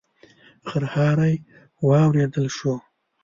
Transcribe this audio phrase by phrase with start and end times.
[0.69, 1.35] خرهاری
[1.87, 2.73] واورېدل شو.